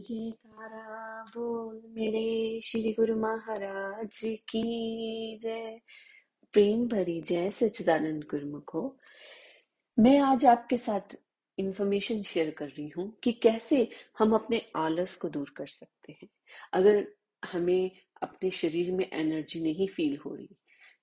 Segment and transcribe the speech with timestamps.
[0.00, 5.80] जयकारा बोल मेरे श्री गुरु महाराज की जय।
[6.52, 8.98] प्रेम भरी जय सच्चिदानंद गुरुमुखो।
[9.98, 11.16] मैं आज आपके साथ
[11.58, 13.88] इंफॉर्मेशन शेयर कर रही हूँ कि कैसे
[14.18, 16.28] हम अपने आलस को दूर कर सकते हैं।
[16.72, 17.06] अगर
[17.52, 17.90] हमें
[18.22, 20.56] अपने शरीर में एनर्जी नहीं फील हो रही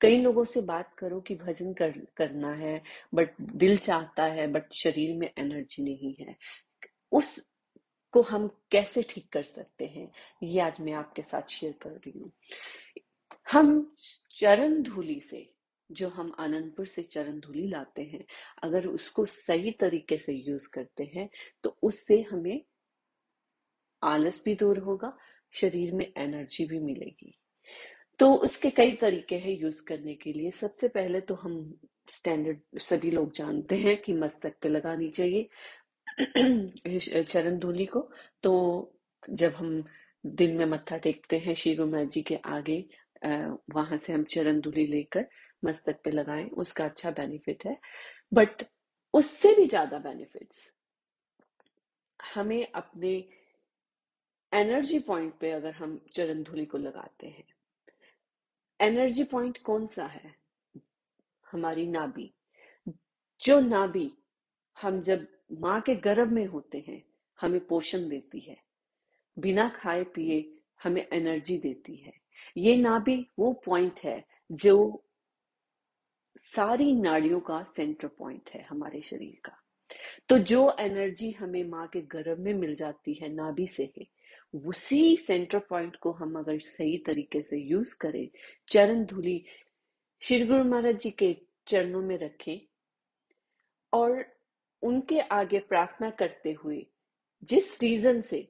[0.00, 2.82] कई लोगों से बात करो कि भजन कर, करना है
[3.14, 6.36] बट दिल चाहता है बट शरीर में एनर्जी नहीं है।
[7.12, 7.49] उस
[8.14, 10.10] को हम कैसे ठीक कर सकते हैं,
[10.42, 12.32] ये आज मैं आपके साथ शेयर कर रही हूँ।
[13.46, 13.94] हम
[14.36, 15.48] चरण धूली से,
[15.90, 18.24] जो हम आनंदपुर से चरण धूली लाते हैं,
[18.62, 21.28] अगर उसको सही तरीके से यूज़ करते हैं
[21.64, 22.60] तो उससे हमें
[24.02, 25.16] आलस भी दूर होगा,
[25.54, 27.36] शरीर में एनर्जी भी मिलेगी।
[28.18, 31.54] तो उसके कई तरीके हैं यूज़ करने के लिए। सबसे पहले तो हम
[32.08, 35.48] स्टैंडर्ड, सभी लोग जानते हैं कि मस्तक पे लगानी चाहिए।
[37.22, 38.00] चरण धूलि को।
[38.42, 38.52] तो
[39.30, 39.82] जब हम
[40.24, 42.84] दिन में मत्था टेकते हैं श्री गुरु जी के आगे
[43.74, 45.26] वहाँ से हम चरण धूलि लेकर
[45.62, 47.76] मस्तक पे लगाएँ, उसका अच्छा बेनिफिट है।
[48.32, 48.64] बट
[49.14, 50.70] उससे भी ज़्यादा बेनिफिट्स
[52.20, 53.12] हमें अपने
[54.52, 57.44] एनर्जी पॉइंट पे अगर हम चरण धूलि को लगाते हैं
[58.80, 60.34] एनर्जी पॉइंट कौन सा है?
[61.46, 62.30] हमारी नाभि।
[63.42, 64.10] जो नाभि
[64.76, 67.02] हम जब माँ के गर्भ में होते हैं,
[67.40, 68.56] हमें पोषण देती है।
[69.38, 72.12] बिना खाए पिए हमें एनर्जी देती है।
[72.56, 75.04] ये नाभि वो पॉइंट है जो
[76.38, 79.56] सारी नाड़ियों का सेंटर पॉइंट है हमारे शरीर का।
[80.28, 84.06] तो जो एनर्जी हमें माँ के गर्भ में मिल जाती है नाभि से है,
[84.66, 88.28] उसी सेंटर पॉइंट को हम अगर सही तरीके से यूज़ करें,
[88.68, 89.44] चरण धूली,
[90.20, 92.60] श्री गुरु महाराज जी के चरणों में रखें,
[93.92, 94.39] और
[94.82, 96.86] उनके आगे प्रार्थना करते हुए,
[97.42, 98.46] जिस रीजन से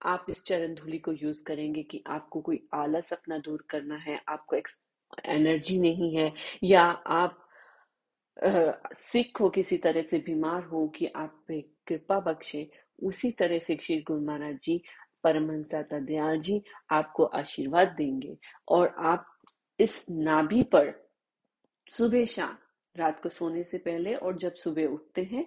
[0.00, 4.20] आप इस चरण धूलि को यूज़ करेंगे कि आपको कोई आलस अपना दूर करना है,
[4.28, 4.56] आपको
[5.26, 6.32] एनर्जी नहीं है,
[6.64, 7.46] या आप
[9.12, 12.70] सिख हो किसी तरह से, बीमार हो कि आप पे कृपा बख्शे,
[13.02, 14.82] उसी तरह से श्री गुरु महाराज जी,
[15.24, 18.36] परमहंसा दयाल जी आपको आशीर्वाद देंगे।
[18.68, 19.26] और आप
[19.78, 20.92] इस नाभि पर
[21.90, 22.56] सुबह शाम
[23.00, 25.46] रात को सोने से पहले और जब सुबह उठते हैं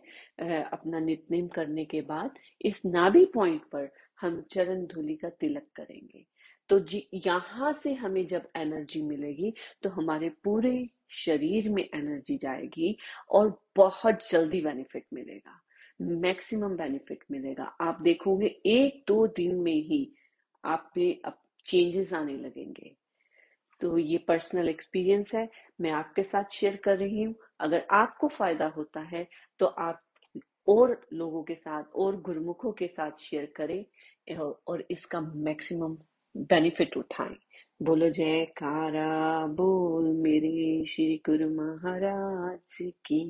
[0.64, 3.90] अपना नितनेम करने के बाद, इस नाभि पॉइंट पर
[4.22, 6.26] हम चरण धूलि का तिलक करेंगे।
[6.70, 9.54] तो जी, यहाँ से हमें जब एनर्जी मिलेगी
[9.84, 12.96] तो हमारे पूरे शरीर में एनर्जी जाएगी
[13.30, 15.60] और बहुत जल्दी बेनिफिट मिलेगा।
[16.02, 20.08] मैक्सिमम बेनिफिट मिलेगा। आप देखोगे, एक दो दिन में ही
[20.64, 22.96] आप पे अब चेंजेस आने लगेंगे।
[23.84, 25.48] तो ये पर्सनल एक्सपीरियंस है,
[25.82, 29.28] मैं आपके साथ शेयर कर रही हूँ। अगर आपको फ़ायदा होता है
[29.60, 30.02] तो आप
[30.68, 33.86] और लोगों के साथ, और गुरुमुखों के साथ शेयर करें
[34.68, 35.98] और इसका मैक्सिमम
[36.36, 37.36] बेनिफिट उठाएँ।
[37.82, 43.24] बोलो, जय कारा बोल मेरे श्री गुरु महाराज की।